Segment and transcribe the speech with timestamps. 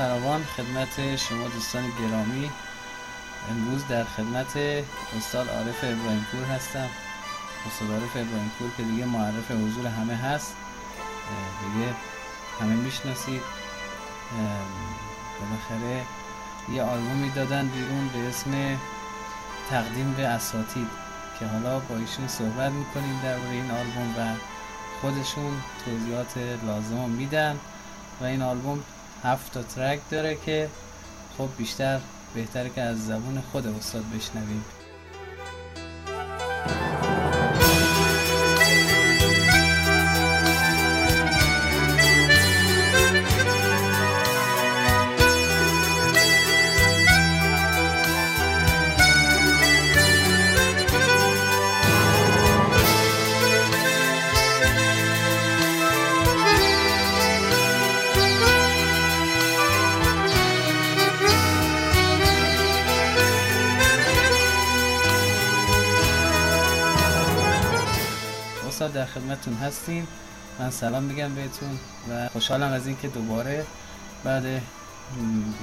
[0.00, 2.50] فراوان خدمت شما دوستان گرامی.
[3.50, 4.56] امروز در خدمت
[5.16, 6.88] استاد عارف ابراهیم پور هستم.
[7.66, 10.54] استاد عارف ابراهیم پور که دیگه معرف حضور همه هست.
[11.60, 11.94] دیگه
[12.60, 13.42] همه می‌شناسید.
[15.40, 16.02] بالاخره
[16.72, 18.78] یه آلبومی دادن بیرون به اسم
[19.70, 20.88] تقدیم به اساتید
[21.38, 24.34] که حالا با ایشون صحبت می‌کنیم در این آلبوم و
[25.00, 27.58] خودشون توضیحات لازم میدن.
[28.20, 28.82] و این آلبوم
[29.22, 30.68] هفت تا ترک داره که
[31.38, 32.00] خب بیشتر
[32.34, 34.64] بهتره که از زبون خود استاد بشنویم.
[68.78, 70.08] در خدمتتون هستیم.
[70.58, 71.78] من سلام میگم بهتون
[72.10, 73.64] و خوشحالم از اینکه دوباره
[74.24, 74.44] بعد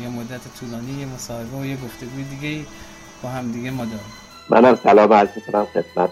[0.01, 2.65] یه مدت طولانی یه مصاحبه و یه گفتگوی دیگه
[3.23, 3.99] با هم دیگه ما داریم.
[4.49, 6.11] منم سلام عرض می‌کنم خدمت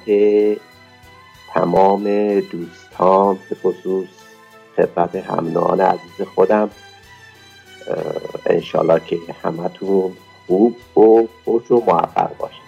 [1.53, 2.03] تمام
[2.39, 4.07] دوستان به خصوص
[4.75, 6.69] خدمت همنان عزیز خودم.
[8.45, 10.11] انشالله که همتون
[10.47, 12.65] خوب و خوش و موفق باشید.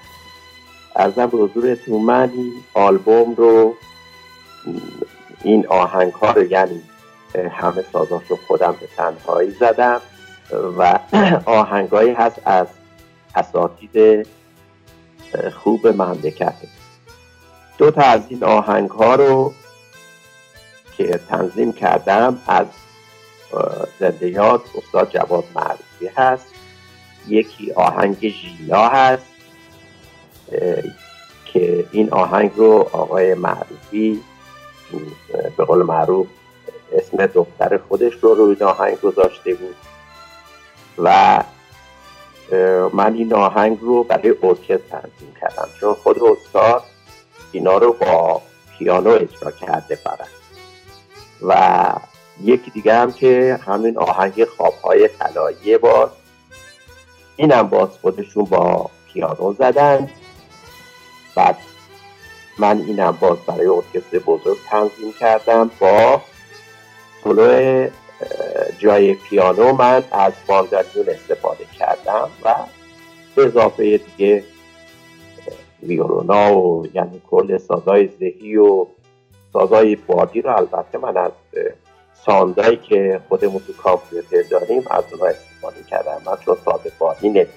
[0.95, 3.75] ارزم به حضورتون من این آلبوم رو
[5.43, 6.81] این آهنگ ها رو یعنی
[7.51, 10.01] همه سازاش رو خودم به تنهایی زدم
[10.77, 10.99] و
[11.45, 12.67] آهنگایی هست از
[13.35, 14.27] اساتید
[15.63, 16.53] خوب مملکت.
[17.77, 19.53] دو تا از این آهنگ ها رو
[20.97, 22.65] که تنظیم کردم از
[23.99, 26.45] زندیات استاد جواد معروفی هست.
[27.27, 29.25] یکی آهنگ ژیلا هست
[31.45, 34.23] که این آهنگ رو آقای معروفی
[35.57, 36.27] به قول معروف
[36.91, 39.75] اسم دختر خودش رو روی آهنگ گذاشته بود.
[40.97, 41.43] و
[42.93, 46.83] من این آهنگ رو برای ارکستر تنظیم کردم چون خود استاد
[47.51, 48.41] اینا رو با
[48.77, 50.29] پیانو اجرا کرده برد
[51.41, 51.93] و
[52.43, 56.09] یکی دیگه هم که همین آهنگ خوابهای طلایی باز
[57.35, 60.09] اینم باز خودشون با پیانو زدن.
[61.35, 61.57] بعد
[62.59, 66.21] من اینم باز برای ارکستر بزرگ تنظیم کردم با
[67.23, 67.87] سولو
[68.79, 72.55] جای پیانو من از باندالیون استفاده کردم و
[73.35, 74.43] به اضافه دیگه
[75.83, 78.85] ویولونا و یعنی کل سازای زهی و
[79.53, 81.31] سازای بادی رو البته من از
[82.25, 86.21] ساندایی که خودمون تو کامپیوتر داریم از اونها استفاده کردم.
[86.25, 87.47] من چون ساده بادی نمید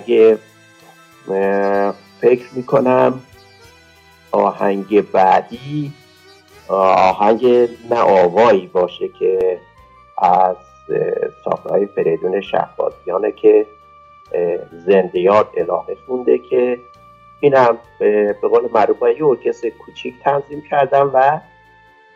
[0.00, 0.38] اگه
[2.20, 3.20] فکر می‌کنم
[4.32, 5.92] آهنگ بعدی
[6.68, 7.46] آهنگ
[7.90, 9.60] نه آوایی باشه که
[10.18, 10.56] از
[11.44, 13.66] ساخته فریدون شهبازیانه که
[14.86, 16.78] زندیات الهه خونده که
[17.40, 21.40] اینم به قول معروف یه ارکستر کوچیک تنظیم کردم و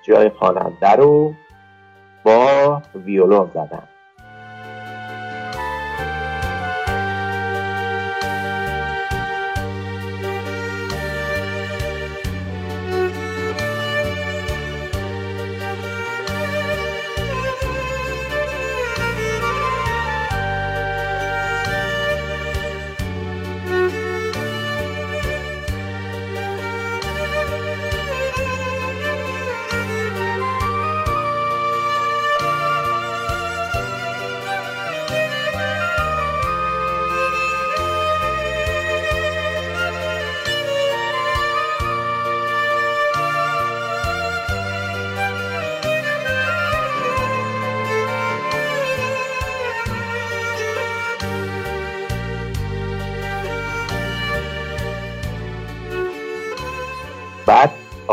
[0.02, 1.34] جای خواننده رو
[2.24, 3.88] با ویولون زدم.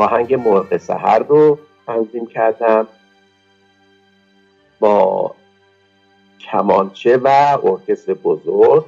[0.01, 2.87] آهنگ مرغ سهر رو تنظیم کردم
[4.79, 5.35] با
[6.39, 8.85] کمانچه و ارکستر بزرگ.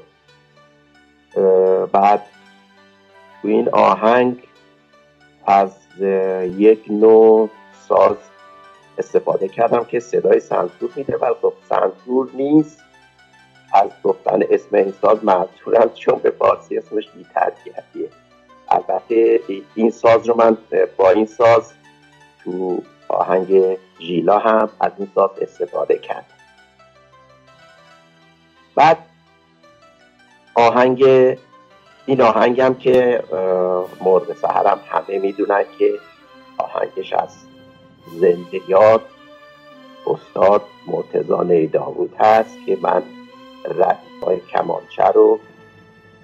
[1.92, 2.22] بعد
[3.42, 4.44] تو این آهنگ
[5.46, 5.72] از
[6.58, 7.50] یک نوع
[7.88, 8.18] ساز
[8.98, 12.80] استفاده کردم که صدای سنتور میده ولی خب سنتور نیست.
[13.74, 18.10] از گفتن اسم این ساز معذورم چون به فارسی اسمش بیترکیتیه
[18.74, 19.40] البته
[19.76, 20.58] این ساز رو من
[20.98, 21.74] با این ساز
[22.44, 26.26] تو آهنگ ژیلا هم از این ساز استفاده کرد
[28.76, 28.98] بعد
[30.56, 31.04] آهنگ
[32.06, 33.24] این آهنگم که
[34.02, 35.94] مرد سهرم همه می‌دونن که
[36.58, 37.30] آهنگش از
[38.20, 39.02] زنده یاد
[40.08, 43.04] استاد مرتزا داوود هست که من
[44.26, 45.40] های کمانچه رو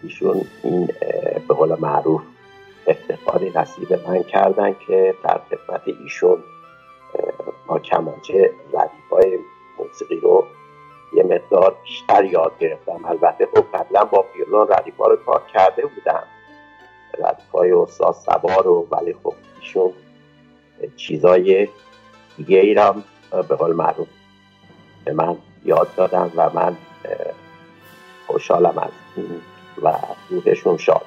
[0.04, 0.86] ایشون این
[1.48, 2.22] به قول معروف
[2.90, 6.44] افتخاری نصیب من کردن که در خدمت ایشون
[7.68, 8.52] با کمانچه
[9.12, 9.40] های
[9.80, 10.48] موسیقی رو
[11.14, 13.06] یه مقدار بیشتر یاد گرفتم.
[13.06, 16.24] البته خب قبلا با ویولون ردیف رو کار کرده بودم.
[17.20, 19.94] ردیف های استاد سبا رو ولی خب ایشون
[20.96, 21.68] چیزای
[22.38, 22.74] دیگه ای
[23.32, 24.08] به قول معروف
[25.06, 26.78] به من یاد دادم و من
[28.28, 29.42] خوشحالم از این
[29.84, 29.94] و
[30.30, 31.06] روحشون شاد.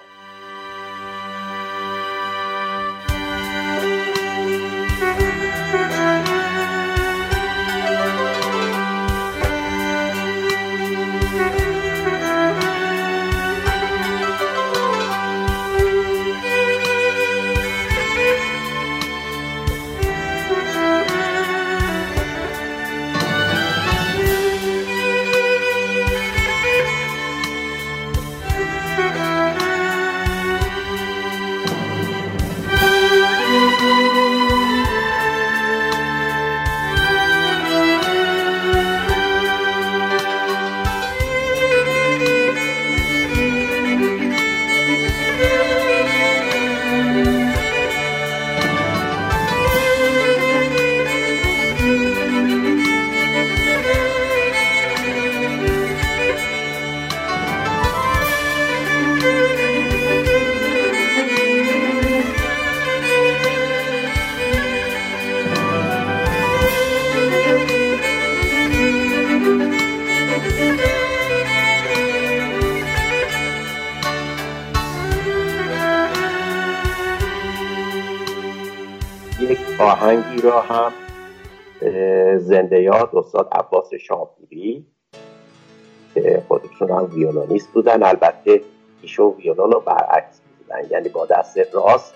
[79.92, 80.92] آهنگی را هم
[82.38, 84.86] زنده یاد استاد عباس شاپوری
[86.14, 88.02] که خودشون هم ویولونیست بودن.
[88.02, 88.60] البته
[89.02, 92.14] ایشون ویولون رو برعکس بودن یعنی با دست راست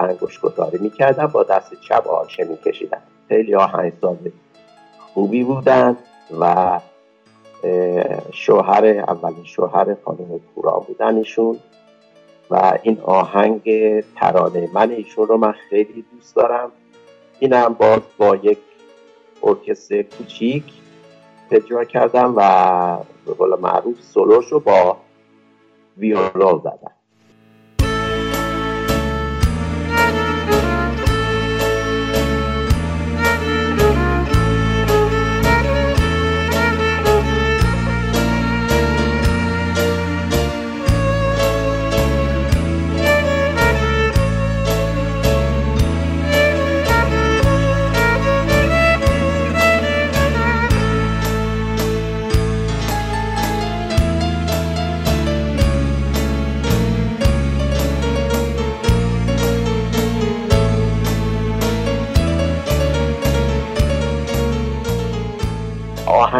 [0.00, 3.02] انگوش گذاری می‌کردن با دست چپ آرشه میکشیدن.
[3.28, 4.16] خیلی آهنگساز
[4.98, 5.96] خوبی بودن
[6.40, 6.80] و
[8.32, 11.58] شوهر اولین شوهر خانم کورا بودن ایشون.
[12.50, 13.62] و این آهنگ
[14.16, 16.72] ترانه من ایشون رو من خیلی دوست دارم.
[17.38, 18.58] اینم باز با یک
[19.42, 20.64] ارکستر کوچیک
[21.50, 24.96] اجرا کردم و به قول معروف سولوش رو با
[25.96, 26.92] ویولون زدم.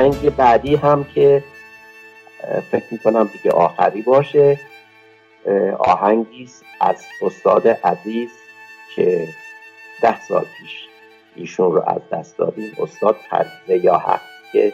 [0.00, 1.44] آهنگ بعدی هم که
[2.70, 4.60] فکر می‌کنم دیگه آخری باشه.
[5.78, 6.48] آهنگی
[6.80, 8.30] از استاد عزیز
[8.94, 9.28] که
[10.02, 10.88] ده سال پیش
[11.36, 12.76] ایشون رو از دست دادیم.
[12.78, 14.72] استاد پرویز یا هست که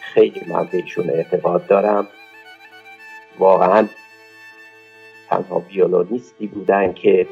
[0.00, 2.08] خیلی من به ایشون اعتقاد دارم.
[3.38, 3.88] واقعا
[5.28, 7.26] تنها ویولونیستی بودن که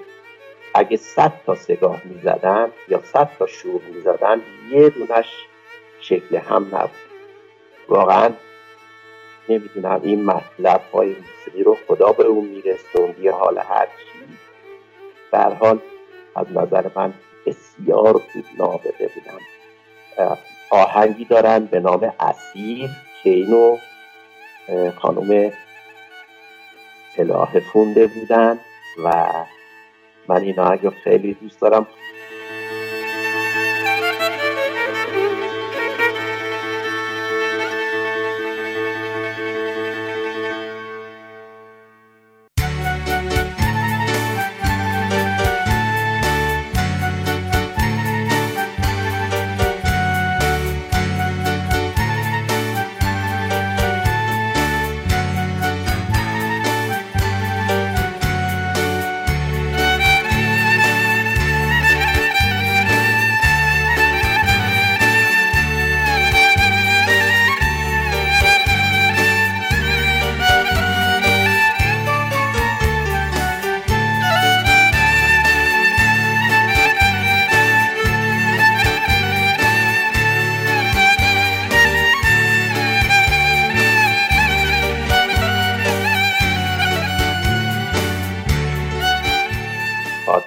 [0.74, 4.40] اگه صد تا سگاه می‌زدن یا صد تا شور می‌زدن
[4.70, 5.28] یه دونش
[6.00, 7.13] شکل هم نبود.
[7.88, 8.30] واقعا
[9.48, 14.18] نمی‌دونم این مطلب های موسیقی رو خدا به اون میرسون یه حال هر چی.
[15.32, 15.78] در حال
[16.36, 17.14] از نظر من
[17.46, 19.38] بسیار خوب نابده بودم.
[20.70, 22.90] آهنگی دارن به نام اسیر
[23.22, 23.76] که اینو
[24.98, 25.52] خانم
[27.18, 28.58] الهه خونده بودن
[29.04, 29.26] و
[30.28, 31.86] من این آهنگ خیلی دوست دارم.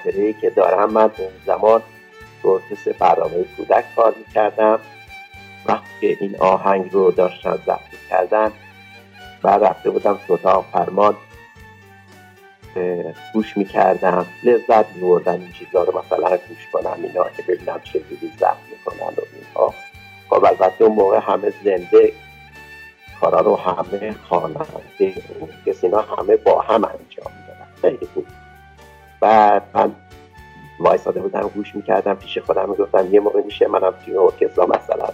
[0.08, 1.82] خاطره که دارم من اون زمان
[2.42, 2.60] تو
[2.98, 4.80] برنامه کودک کار می‌کردم.
[5.66, 8.52] وقتی که این آهنگ رو داشتن ضبط کردن
[9.42, 11.16] بعد رفته بودم اتاق فرمان
[13.34, 18.32] گوش می‌کردم لذت میوردم این چیزا رو مثلا گوش کنم اینا که ببینم چه جوری
[18.38, 19.74] ضبط می‌کنن و اینها.
[20.30, 22.12] خب البته اون موقع همه زنده
[23.20, 25.14] کارا رو همه خواننده
[25.66, 27.68] کسی اینا همه با هم انجام می‌دادن.
[27.82, 28.26] خیلی خوب.
[29.20, 29.92] بعد من
[30.80, 35.08] وایساده بودم گوش می‌کردم پیش خودم می‌گفتم یه موقع میشه منم توی ارکسترا مثلا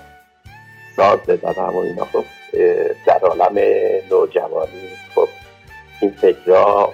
[0.96, 2.04] ساز بزنم و اینا.
[2.04, 2.24] خب
[3.06, 3.58] در عالم
[4.10, 5.28] نوجوانی خب
[6.00, 6.92] این فکرها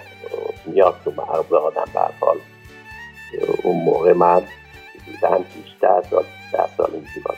[0.67, 2.37] میاد تو مغز آدم حال.
[3.63, 4.43] اون موقع من
[5.07, 6.03] دیدن بیشتر
[6.77, 7.35] سال این زیبا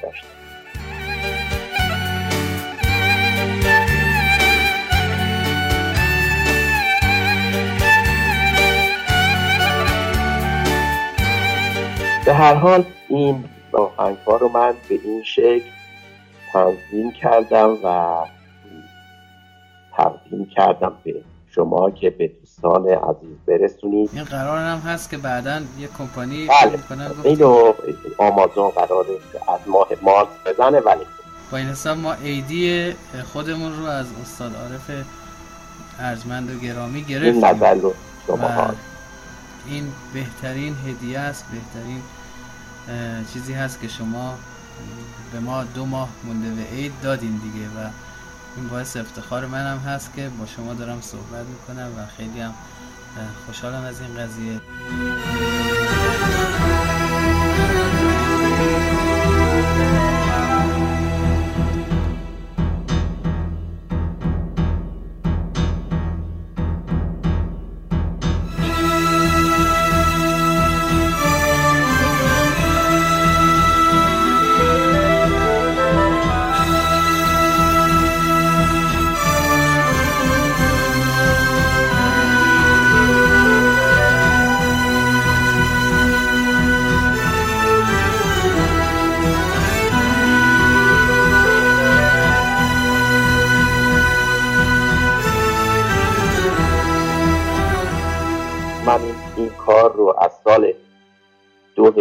[12.32, 15.70] به هر حال این آهنگ ها رو من به این شکل
[16.52, 18.16] تنظیم کردم و
[19.96, 21.14] تقدیم کردم به
[21.54, 24.10] شما که به دوستان عزیز برسونید.
[24.12, 27.10] این قرار هم هست که بعدا یه کمپانی بله.
[27.24, 27.72] اینو
[28.18, 29.06] آمازون قرار
[29.48, 31.04] از ماه مارس بزنه ولی
[31.50, 32.92] با این حساب ما ایدی
[33.32, 35.04] خودمون رو از استاد عارف
[36.00, 37.34] ارجمند و گرامی گرفتیم.
[37.34, 37.94] این نظر رو
[38.26, 38.74] شما
[39.66, 42.02] این بهترین هدیه است بهترین
[43.32, 44.38] چیزی هست که شما
[45.32, 47.90] به ما دو ماه مونده به عید دادین دیگه و
[48.56, 52.54] این باعث افتخار منم هست که با شما دارم صحبت می‌کنم و خیلی هم
[53.46, 54.60] خوشحالم از این قضیه.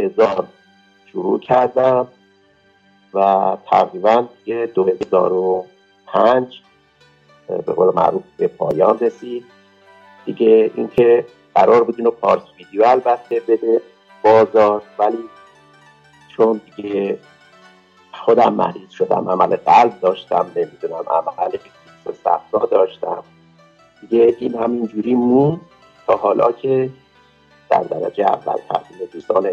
[0.09, 0.47] 2000
[1.11, 2.07] شروع کردم
[3.13, 6.61] و تقریبا یه 2005
[7.47, 9.45] به قول معروف به پایان رسید.
[10.25, 13.81] دیگه اینکه قرار بود اینو پارس ویدیو البته بده
[14.23, 15.29] بازار ولی
[16.27, 17.19] چون دیگه
[18.11, 21.57] خودم مریض شدم عمل قلب داشتم نمی‌دونم عمل
[22.23, 23.23] صفرا داشتم.
[24.01, 25.61] دیگه این همینجوری مون
[26.07, 26.89] تا حالا که
[27.69, 29.49] در درجه اول تقدیم دوستان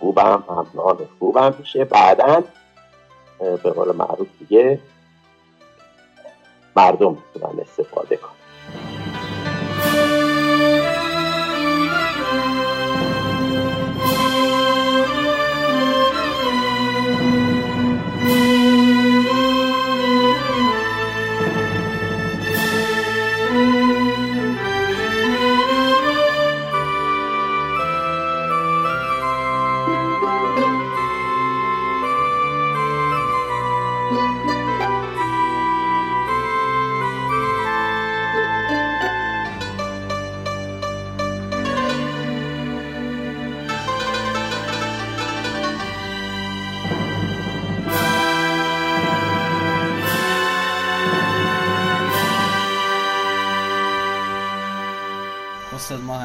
[0.00, 1.84] خوبم همراهان خوبم میشه.
[1.84, 2.44] بعدا
[3.38, 4.80] به قول معروف دیگه
[6.76, 8.45] مردم می‌تونن استفاده کنن.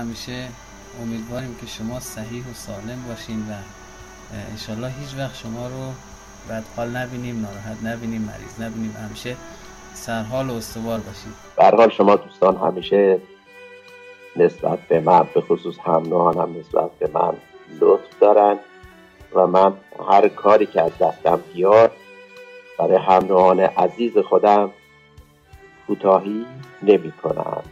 [0.01, 0.47] همیشه
[1.01, 3.53] امیدواریم که شما صحیح و سالم باشین و
[4.51, 5.93] انشالله هیچ وقت شما رو
[6.75, 9.35] حال نبینیم ناراحت نبینیم مریض نبینیم همیشه
[9.93, 13.19] سرحال و استوار باشید برحال شما دوستان همیشه
[14.35, 16.03] نسبت به من به خصوص هم
[16.59, 17.33] نسبت به من
[17.81, 18.59] لطف دارن
[19.33, 19.73] و من
[20.09, 21.91] هر کاری که از دستم بیاد
[22.79, 24.71] برای هم عزیز خودم
[25.87, 26.45] کوتاهی
[26.83, 27.63] نمی کنم.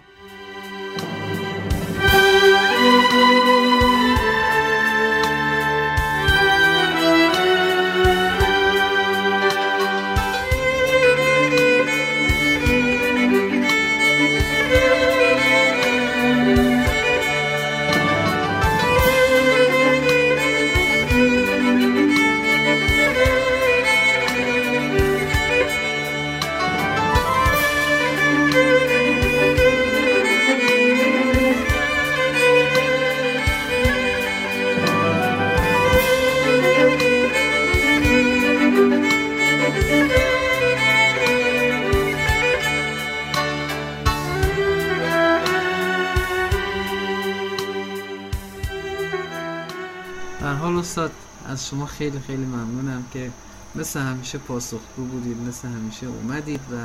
[52.00, 53.32] خیلی خیلی ممنونم که
[53.76, 56.76] مثل همیشه پاسخگو بودید مثل همیشه اومدید و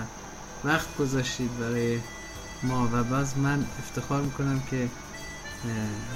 [0.69, 1.99] وقت گذاشتید برای
[2.63, 2.89] ما.
[2.93, 4.89] و باز من افتخار می‌کنم که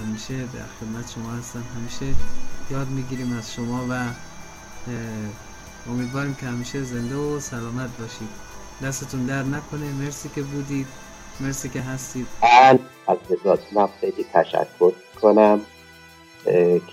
[0.05, 1.65] همیشه در خدمت شما هستم.
[1.77, 2.19] همیشه
[2.71, 4.05] یاد می‌گیریم از شما و
[5.91, 8.29] امیدواریم که همیشه زنده و سلامت باشید.
[8.83, 9.93] دستتون در نکنه.
[9.93, 10.87] مرسی که بودید.
[11.41, 12.27] مرسی که هستید.
[12.43, 15.61] من از رضاتونم خیلی تشکر کنم.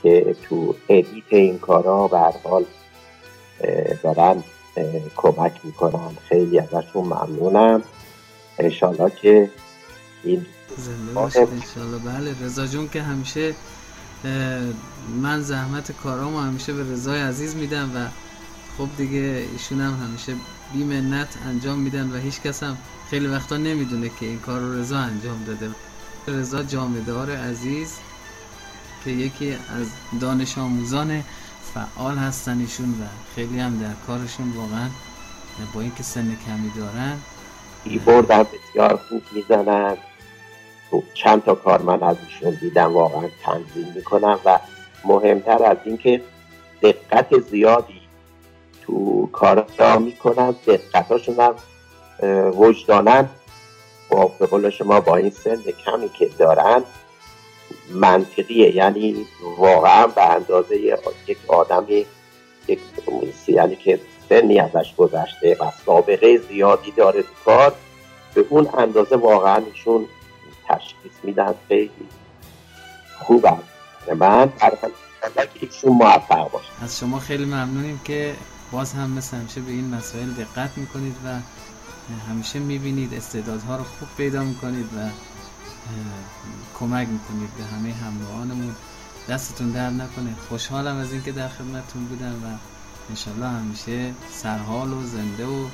[0.04, 2.65] که تو ادیت این کارا به حال
[4.04, 4.44] دارن
[5.15, 6.18] کمک می‌کنن.
[6.30, 7.84] خیلی ازشون ممنونم.
[8.60, 9.50] انشالله که
[10.24, 10.46] این
[10.78, 11.98] زنده انشالله.
[11.98, 13.54] بله رضا جون که همیشه
[15.22, 18.08] من زحمت کارامو همیشه به رضای عزیز میدم و
[18.78, 20.34] خب دیگه ایشون هم همیشه
[20.74, 22.78] بی منت انجام میدن و هیچ کس هم
[23.10, 25.70] خیلی وقتا نمی‌دونه که این کار رو رضا انجام داده.
[26.28, 27.98] رضا جامدار عزیز.
[29.06, 31.24] که یکی از دانش آموزان
[31.74, 34.89] فعال هستن ایشون و خیلی هم در کارشون واقعا
[35.74, 37.20] با اینکه سن کمی دارن.
[37.84, 39.98] کیبورد هم بسیار خوب می‌زنن.
[41.13, 44.60] چند تا کار من از ایشون دیدم واقعا تنظیم می‌کنم و
[45.06, 46.22] مهمتر از اینکه
[46.82, 48.02] دقت زیادی
[48.82, 50.56] تو کار را می‌کنن.
[50.68, 51.56] دقتاشون هم
[52.52, 53.30] وجدانن
[54.10, 56.84] با به قول شما با این سن کمی که دارن
[57.93, 58.76] منطقیه.
[58.76, 59.26] یعنی
[59.58, 60.78] واقعا به اندازه
[61.28, 62.06] یک آدمی
[62.67, 62.80] یک
[63.48, 67.74] یعنی که سنی ازش گذشته و سابقه زیادی داره تو کار.
[68.34, 70.06] به اون اندازه واقعا ایشون
[70.67, 71.89] تشخیص میدن خیلی
[73.19, 73.48] خوب
[74.19, 74.52] من
[75.62, 76.84] ایشون موفق باشه.
[76.84, 78.34] از شما خیلی ممنونیم که
[78.71, 81.39] باز هم مثل همیشه به این مسائل دقت می‌کنید و
[82.30, 85.10] همیشه می‌بینید استعدادها رو خوب پیدا می‌کنید و
[86.80, 88.76] کمک می‌کنید به همه همراهانمون.
[89.30, 90.36] دستتون در نکنه.
[90.50, 92.58] خوشحالم از اینکه در خدمتتون بودم و
[93.10, 95.65] انشالله همیشه سرحال و زنده و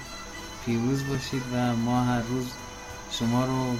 [0.65, 2.45] پیروز باشید و ما هر روز
[3.11, 3.71] شما رو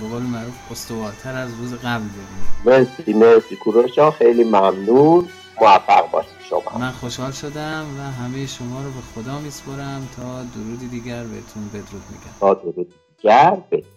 [0.00, 3.56] به قول معروف استوارتر از روز قبل ببینیم مرسی مرسی.
[3.56, 5.28] کوروش خیلی ممنون.
[5.60, 6.78] موفق باشید شما.
[6.78, 12.02] من خوشحال شدم و همه شما رو به خدا میسپرم تا درودی دیگر بهتون بدرود
[12.10, 12.32] میگم.
[12.40, 12.86] تا درودی
[13.18, 13.58] دیگر.
[13.70, 13.90] بهتون